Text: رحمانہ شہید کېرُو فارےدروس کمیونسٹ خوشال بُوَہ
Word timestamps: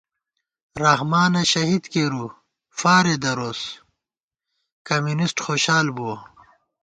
رحمانہ 0.83 1.41
شہید 1.51 1.83
کېرُو 1.91 2.25
فارےدروس 2.79 3.61
کمیونسٹ 4.87 5.37
خوشال 5.45 5.87
بُوَہ 5.95 6.15